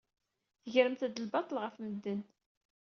Tegremt-d 0.63 1.21
lbaṭel 1.25 1.57
ɣef 1.63 1.75
medden. 1.79 2.21